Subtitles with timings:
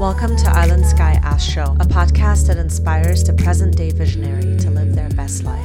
[0.00, 4.94] Welcome to Aylin Sky Astro, a podcast that inspires the present day visionary to live
[4.94, 5.62] their best life.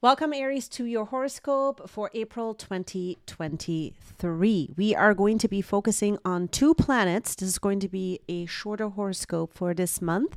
[0.00, 4.74] Welcome, Aries, to your horoscope for April 2023.
[4.76, 7.36] We are going to be focusing on two planets.
[7.36, 10.36] This is going to be a shorter horoscope for this month.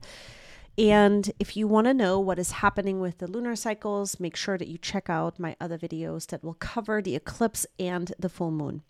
[0.77, 4.59] And if you want to know what is happening with the lunar cycles, make sure
[4.59, 8.51] that you check out my other videos that will cover the eclipse and the full
[8.51, 8.83] moon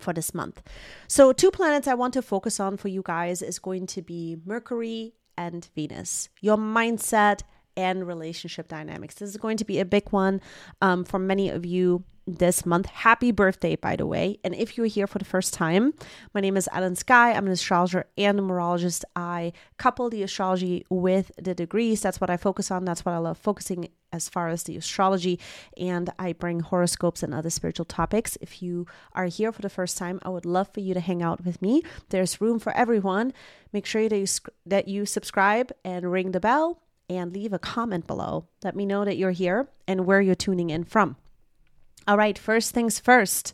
[0.00, 0.62] for this month.
[1.08, 4.38] So, two planets I want to focus on for you guys is going to be
[4.44, 6.28] Mercury and Venus.
[6.40, 7.42] Your mindset
[7.80, 9.14] and relationship dynamics.
[9.14, 10.40] This is going to be a big one
[10.82, 12.86] um, for many of you this month.
[12.86, 14.38] Happy birthday, by the way.
[14.44, 15.94] And if you're here for the first time,
[16.34, 17.32] my name is Aylin Sky.
[17.32, 19.04] I'm an astrologer and numerologist.
[19.16, 22.02] I couple the astrology with the degrees.
[22.02, 22.84] That's what I focus on.
[22.84, 25.40] That's what I love focusing as far as the astrology.
[25.76, 28.36] And I bring horoscopes and other spiritual topics.
[28.40, 31.22] If you are here for the first time, I would love for you to hang
[31.22, 31.82] out with me.
[32.10, 33.32] There's room for everyone.
[33.72, 34.26] Make sure that you,
[34.66, 38.46] that you subscribe and ring the bell and leave a comment below.
[38.62, 41.16] Let me know that you're here and where you're tuning in from.
[42.06, 43.52] All right, first things first.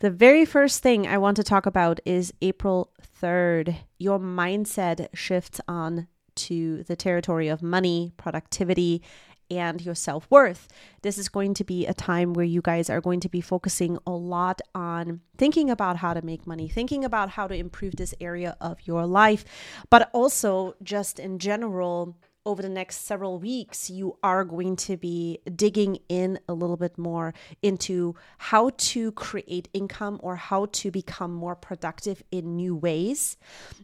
[0.00, 2.90] The very first thing I want to talk about is April
[3.22, 3.76] 3rd.
[3.98, 9.02] Your mindset shifts on to the territory of money, productivity,
[9.50, 10.66] and your self worth.
[11.02, 13.98] This is going to be a time where you guys are going to be focusing
[14.06, 18.14] a lot on thinking about how to make money, thinking about how to improve this
[18.20, 19.44] area of your life,
[19.90, 25.40] but also just in general over the next several weeks, you are going to be
[25.54, 31.34] digging in a little bit more into how to create income or how to become
[31.34, 33.36] more productive in new ways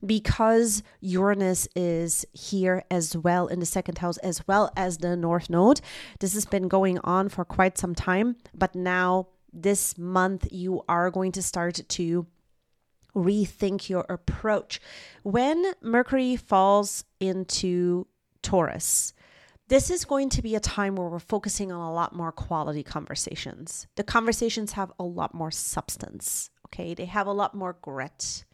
[0.07, 5.51] because Uranus is here as well in the second house, as well as the North
[5.51, 5.81] Node.
[6.21, 11.11] This has been going on for quite some time, but now this month you are
[11.11, 12.27] going to start to
[13.15, 14.81] rethink your approach.
[15.23, 18.07] When Mercury falls into
[18.43, 19.13] Taurus.
[19.69, 22.83] This is going to be a time where we're focusing on a lot more quality
[22.83, 23.87] conversations.
[23.97, 26.95] The conversations have a lot more substance, okay?
[26.95, 28.45] They have a lot more grit.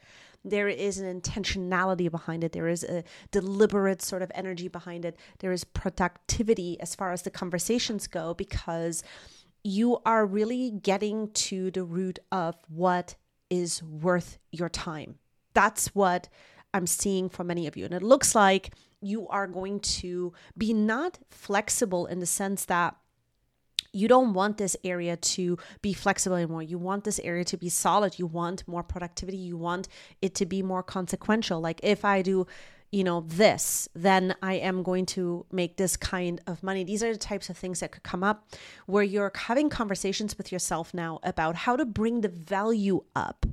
[0.45, 2.53] There is an intentionality behind it.
[2.53, 5.17] There is a deliberate sort of energy behind it.
[5.41, 9.03] There is productivity as far as the conversations go because
[9.65, 13.17] you are really getting to the root of what
[13.51, 15.17] is worth your time.
[15.55, 16.29] That's what
[16.75, 17.85] I'm seeing from many of you.
[17.85, 22.97] And it looks like you are going to be not flexible in the sense that
[23.93, 26.63] you don't want this area to be flexible anymore.
[26.63, 28.19] You want this area to be solid.
[28.19, 29.39] You want more productivity.
[29.39, 29.89] You want
[30.21, 31.61] it to be more consequential.
[31.61, 32.47] Like if I do,
[32.91, 36.85] you know, this, then I am going to make this kind of money.
[36.85, 38.47] These are the types of things that could come up
[38.87, 43.47] where you're having conversations with yourself now about how to bring the value up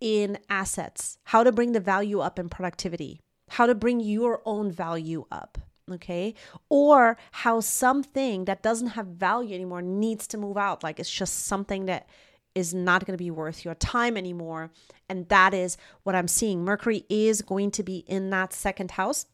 [0.00, 3.20] in assets, how to bring the value up in productivity,
[3.50, 5.58] how to bring your own value up
[5.90, 6.34] okay?
[6.68, 11.46] Or how something that doesn't have value anymore needs to move out like it's just
[11.46, 12.08] something that
[12.54, 14.70] is not going to be worth your time anymore.
[15.08, 16.64] And that is what i'm seeing.
[16.64, 19.26] Mercury is going to be in that second house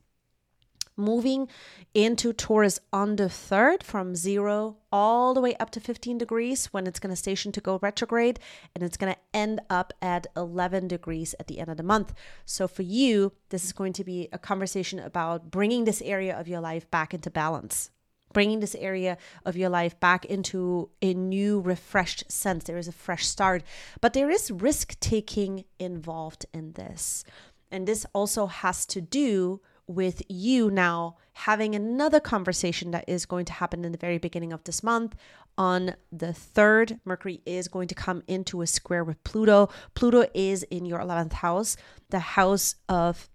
[0.96, 1.48] moving
[1.94, 6.86] into Taurus on the 3rd from 0 all the way up to 15 degrees when
[6.86, 8.38] it's going to station to go retrograde
[8.74, 12.12] and it's going to end up at 11 degrees at the end of the month.
[12.44, 16.48] So for you, this is going to be a conversation about bringing this area of
[16.48, 17.90] your life back into balance.
[18.32, 22.64] Bringing this area of your life back into a new, refreshed sense.
[22.64, 23.62] There is a fresh start,
[24.00, 27.24] but there is risk taking involved in this.
[27.70, 33.44] And this also has to do with you now having another conversation that is going
[33.46, 35.16] to happen in the very beginning of this month.
[35.58, 39.68] On the 3rd, Mercury is going to come into a square with Pluto.
[39.94, 41.76] Pluto is in your 11th house,
[42.10, 43.28] the house of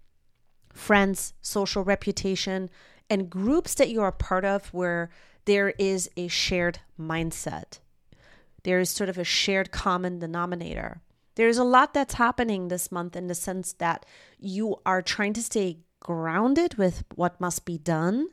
[0.72, 2.70] friends, social reputation,
[3.10, 5.10] and groups that you're part of where
[5.44, 7.78] there is a shared mindset.
[8.64, 11.00] There is sort of a shared common denominator.
[11.36, 14.04] There's a lot that's happening this month in the sense that
[14.38, 18.28] you are trying to stay grounded with what must be done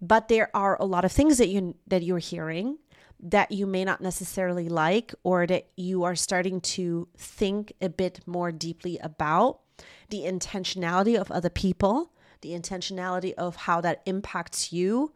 [0.00, 2.78] but there are a lot of things that you that you're hearing
[3.22, 8.20] that you may not necessarily like or that you are starting to think a bit
[8.26, 9.60] more deeply about
[10.08, 15.12] the intentionality of other people the intentionality of how that impacts you.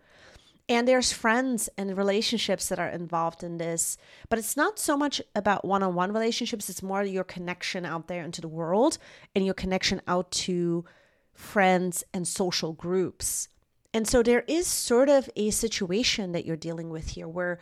[0.69, 3.99] And there's friends and relationships that are involved in this
[4.31, 6.71] but it's not so much about one-on-one relationships.
[6.71, 8.97] It's more your connection out there into the world
[9.35, 10.85] and your connection out to
[11.35, 13.49] friends, and social groups.
[13.93, 17.59] And so there is sort of a situation that you're dealing with here where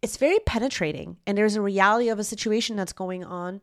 [0.00, 3.60] it's very penetrating and there's a reality of a situation that's going on.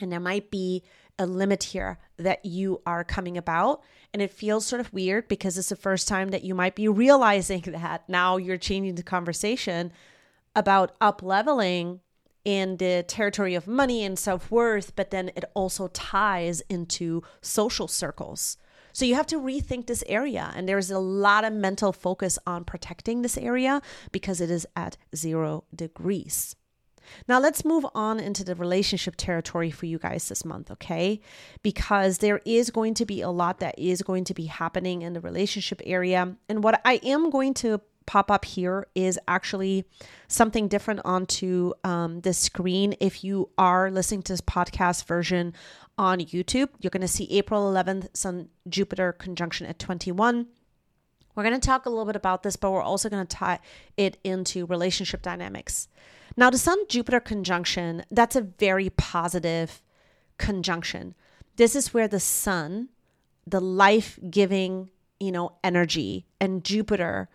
[0.00, 0.82] And there might be
[1.18, 3.82] a limit here that you are coming about.
[4.12, 6.88] And it feels sort of weird because it's the first time that you might be
[6.88, 9.92] realizing that now you're changing the conversation
[10.56, 12.00] about up leveling
[12.44, 17.88] in the territory of money and self worth, but then it also ties into social
[17.88, 18.56] circles.
[18.94, 20.52] So you have to rethink this area.
[20.56, 23.82] And there's a lot of mental focus on protecting this area
[24.12, 26.56] because it is at zero degrees.
[27.28, 31.20] Now, let's move on into the relationship territory for you guys this month, okay?
[31.62, 35.12] Because there is going to be a lot that is going to be happening in
[35.12, 36.36] the relationship area.
[36.48, 39.84] And what I am going to pop up here is actually
[40.28, 42.94] something different onto um, the screen.
[43.00, 45.54] If you are listening to this podcast version
[45.96, 50.46] on YouTube, you're going to see April 11th, Sun Jupiter conjunction at 21.
[51.34, 53.58] We're going to talk a little bit about this, but we're also going to tie
[53.96, 55.88] it into relationship dynamics.
[56.36, 59.82] Now, the Sun Jupiter conjunction, that's a very positive
[60.38, 61.14] conjunction.
[61.56, 62.88] This is where the Sun,
[63.46, 64.90] the life giving,
[65.20, 67.28] you know, energy, and Jupiter,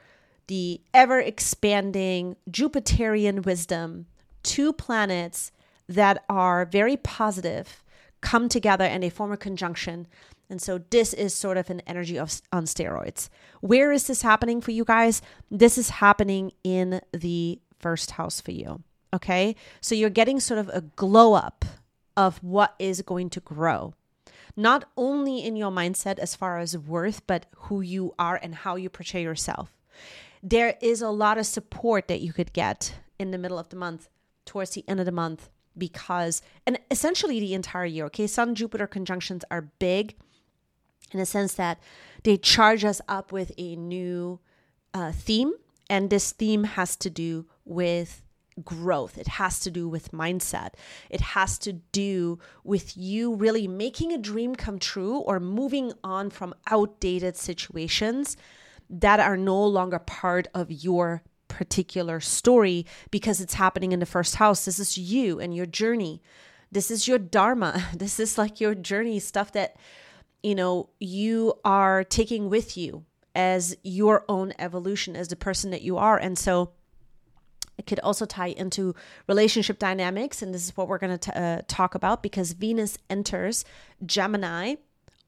[0.50, 4.08] the ever expanding Jupiterian wisdom,
[4.42, 5.52] two planets
[5.88, 7.84] that are very positive
[8.22, 10.08] come together and they form a conjunction.
[10.50, 13.30] And so this is sort of an energy of on steroids.
[13.62, 15.22] Where is this happening for you guys?
[15.52, 18.82] This is happening in the first house for you.
[19.14, 19.56] Okay?
[19.82, 21.64] So you're getting sort of a glow up
[22.18, 23.94] of what is going to grow.
[24.58, 28.78] Not only in your mindset as far as worth, but who you are and how
[28.78, 29.72] you portray yourself
[30.42, 33.76] there is a lot of support that you could get in the middle of the
[33.76, 34.10] month,
[34.46, 38.28] towards the end of the month, because, and essentially the entire year, okay?
[38.28, 40.16] Sun Jupiter conjunctions are big
[41.12, 41.80] in the sense that
[42.24, 44.40] they charge us up with a new
[44.94, 45.54] uh, theme.
[45.90, 48.22] And this theme has to do with
[48.64, 49.18] growth.
[49.18, 50.74] It has to do with mindset.
[51.10, 56.30] It has to do with you really making a dream come true or moving on
[56.30, 58.38] from outdated situations
[58.90, 64.36] that are no longer part of your particular story because it's happening in the first
[64.36, 64.66] house.
[64.66, 66.22] This is you and your journey.
[66.72, 67.84] This is your dharma.
[67.96, 69.76] This is like your journey stuff that
[70.42, 73.06] you know you are taking with you
[73.36, 76.18] as your own evolution as the person that you are.
[76.18, 76.72] And so
[77.78, 78.94] it could also tie into
[79.28, 83.64] relationship dynamics and this is what we're going to uh, talk about because Venus enters
[84.06, 84.76] Gemini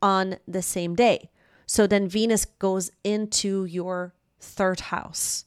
[0.01, 1.29] on the same day.
[1.71, 5.45] So then Venus goes into your third house.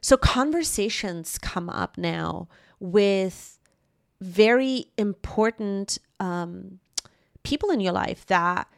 [0.00, 2.48] So conversations come up now
[2.78, 3.58] with
[4.22, 6.80] very important um,
[7.42, 8.68] people in your life that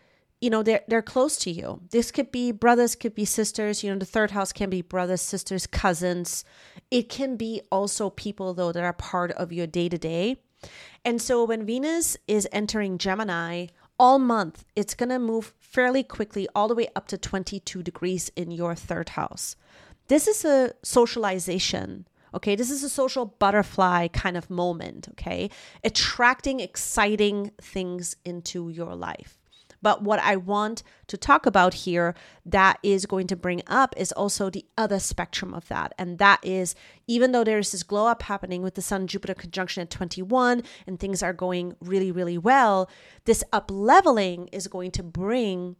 [0.41, 1.83] you know they're they're close to you.
[1.93, 3.85] This could be brothers, could be sisters.
[3.85, 6.45] You know, the third house can be brothers, sisters, cousins.
[6.91, 10.39] It can be also people though that are part of your day to day.
[11.05, 13.67] And so when Venus is entering Gemini,
[14.03, 18.33] all month, it's going to move fairly quickly all the way up to 22 degrees
[18.35, 19.55] in your third house.
[20.09, 22.09] This is a socialization.
[22.35, 25.07] Okay, this is a social butterfly kind of moment.
[25.13, 25.51] Okay,
[25.85, 29.39] attracting exciting things into your life.
[29.83, 32.15] But what I want to talk about here
[32.47, 35.93] that is going to bring up is also the other spectrum of that.
[35.99, 36.75] And that is
[37.07, 40.99] even though there's this glow up happening with the Sun Jupiter conjunction at 21 and
[40.99, 42.89] things are going really, really well,
[43.25, 45.77] this up leveling is going to bring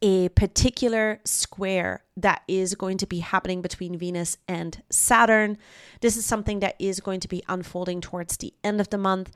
[0.00, 5.58] a particular square that is going to be happening between Venus and Saturn.
[6.00, 9.30] This is something that is going to be unfolding towards the end of the month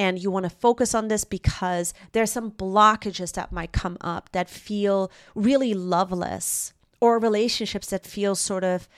[0.00, 4.32] and you want to focus on this because there's some blockages that might come up
[4.32, 8.88] that feel really loveless or relationships that feel sort of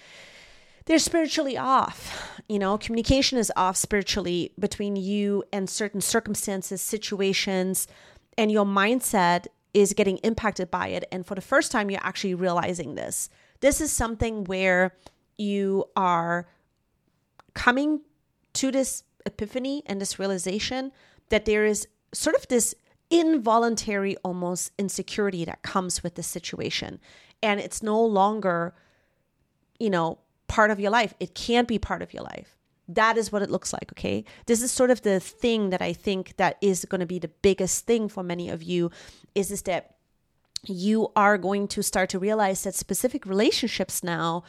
[0.84, 2.40] they're spiritually off.
[2.48, 7.88] You know, communication is off spiritually between you and certain circumstances, situations,
[8.38, 11.04] and your mindset is getting impacted by it.
[11.10, 13.28] And for the first time, you're actually realizing this.
[13.58, 14.94] This is something where
[15.36, 16.46] you are
[17.54, 18.02] coming
[18.54, 20.92] to this epiphany and this realization
[21.28, 22.74] that there is sort of this
[23.10, 27.00] involuntary almost insecurity that comes with the situation.
[27.42, 28.74] And it's no longer
[29.78, 31.14] you know part of your life.
[31.18, 32.56] It can't be part of your life.
[32.88, 34.24] That is what it looks like okay?
[34.46, 37.28] This is sort of the thing that i think that is going to be the
[37.28, 38.90] biggest thing for many of you
[39.34, 39.96] is is that
[40.66, 44.44] you are going to start to realize that specific relationships now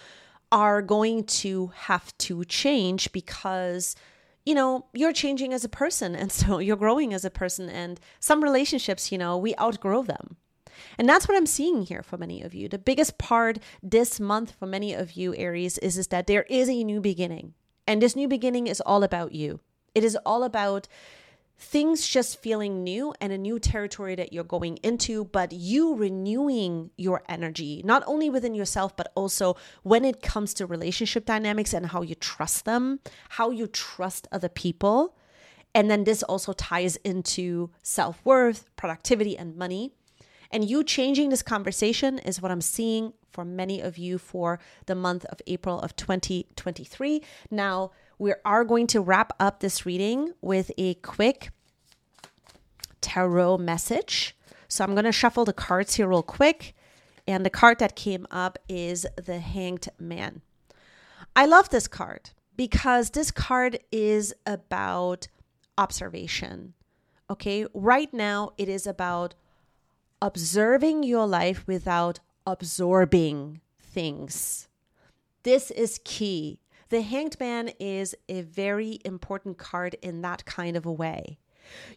[0.52, 3.96] are going to have to change because
[4.46, 6.16] you know, you're changing as a person.
[6.16, 7.70] And so you're growing as a person.
[7.70, 10.38] And some relationships, you know, we outgrow them.
[10.98, 12.68] And that's what I'm seeing here for many of you.
[12.68, 16.70] The biggest part this month for many of you, Aries, is, is that there is
[16.70, 17.54] a new beginning.
[17.88, 19.60] And this new beginning is all about you.
[19.94, 20.88] It is all about
[21.58, 26.90] things just feeling new and a new territory that you're going into, but you renewing
[26.98, 31.88] your energy, not only within yourself, but also when it comes to relationship dynamics and
[31.88, 35.16] how you trust them, how you trust other people.
[35.76, 39.94] And then this also ties into self worth, productivity, and money.
[40.52, 44.94] And you changing this conversation is what I'm seeing for many of you for the
[44.94, 47.24] month of April of 2023.
[47.50, 47.92] Now,
[48.24, 51.50] we are going to wrap up this reading with a quick
[53.02, 54.34] tarot message.
[54.70, 56.74] So I'm going to shuffle the cards here real quick.
[57.28, 60.42] And the card that came up is the Hanged Man.
[61.36, 65.28] I love this card because this card is about
[65.78, 66.76] observation.
[67.30, 69.36] Okay, right now it is about
[70.22, 74.70] observing your life without absorbing things.
[75.44, 76.62] This is key.
[76.94, 81.40] The Hanged Man is a very important card in that kind of a way.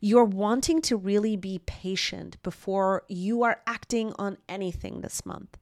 [0.00, 5.58] You're wanting to really be patient before you are acting on anything this month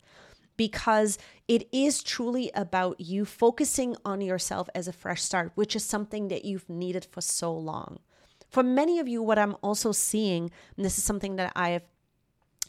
[0.56, 5.84] because it is truly about you focusing on yourself as a fresh start, which is
[5.84, 7.98] something that you've needed for so long.
[8.48, 11.82] For many of you, what I'm also seeing, and this is something that I've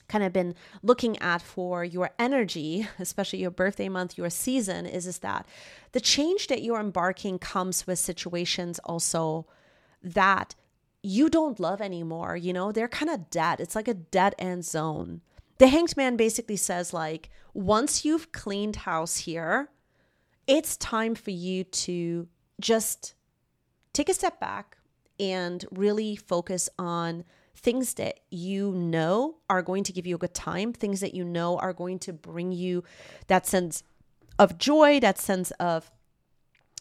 [0.08, 5.08] kind of been looking at for your energy, especially your birthday month, your season, is,
[5.08, 5.46] is that
[5.92, 9.46] the change that you're embarking comes with situations also
[10.04, 10.56] that
[11.02, 12.36] you don't love anymore.
[12.36, 13.60] You know, they're kind of dead.
[13.60, 15.22] It's like a dead end zone.
[15.58, 19.70] The hanged man basically says, like, once you've cleaned house here,
[20.48, 22.28] it's time for you to
[22.60, 23.14] just
[23.94, 24.78] take a step back
[25.20, 27.24] and really focus on
[27.66, 31.26] things that you know are going to give you a good time, things that you
[31.26, 32.84] know are going to bring you
[33.26, 33.82] that sense
[34.38, 35.90] of joy, that sense of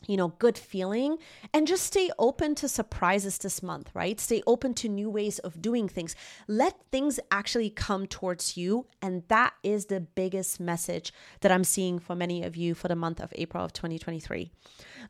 [0.07, 1.19] you know, good feeling
[1.53, 4.21] and just stay open to surprises this month, right?
[4.21, 6.15] Stay open to new ways of doing things.
[6.49, 8.87] Let things actually come towards you.
[9.01, 12.97] And that is the biggest message that I'm seeing for many of you for the
[12.97, 14.51] month of April of 2023.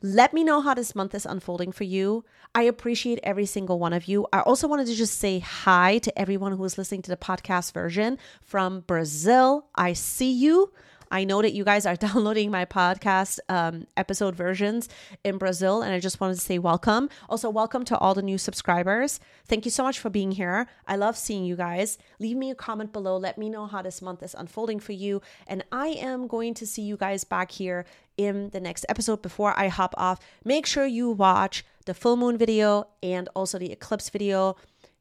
[0.01, 2.25] Let me know how this month is unfolding for you.
[2.53, 4.27] I appreciate every single one of you.
[4.31, 7.73] I also wanted to just say hi to everyone who is listening to the podcast
[7.73, 9.67] version from Brazil.
[9.75, 10.71] I see you.
[11.15, 14.89] I know that you guys are downloading my podcast um, episode versions
[15.23, 17.09] in Brazil, and I just wanted to say welcome.
[17.29, 19.21] Also, welcome to all the new subscribers.
[19.47, 20.67] Thank you so much for being here.
[20.85, 21.97] I love seeing you guys.
[22.19, 23.15] Leave me a comment below.
[23.15, 25.21] Let me know how this month is unfolding for you.
[25.47, 27.85] And I am going to see you guys back here
[28.17, 29.21] in the next episode.
[29.21, 33.71] Before I hop off, make sure you watch the full moon video and also the
[33.71, 34.57] eclipse video.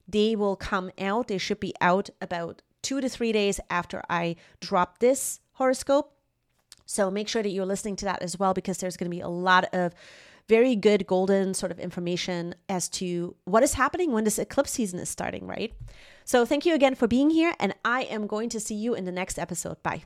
[0.07, 4.37] They will come out, they should be out about two to three days after I
[4.61, 6.13] drop this horoscope.
[6.87, 9.23] So make sure that you're listening to that as well because there's going to be
[9.23, 9.95] a lot of
[10.49, 14.99] very good golden sort of information as to what is happening when this eclipse season
[14.99, 15.73] is starting, right?
[16.25, 19.05] So thank you again for being here, and I am going to see you in
[19.05, 19.83] the next episode.
[19.83, 20.03] Bye.